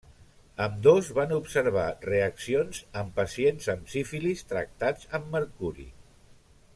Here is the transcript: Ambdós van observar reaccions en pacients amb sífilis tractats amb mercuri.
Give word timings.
Ambdós 0.63 1.09
van 1.17 1.33
observar 1.35 1.83
reaccions 2.07 2.81
en 3.03 3.13
pacients 3.21 3.69
amb 3.77 3.93
sífilis 3.95 4.45
tractats 4.55 5.09
amb 5.21 5.33
mercuri. 5.39 5.87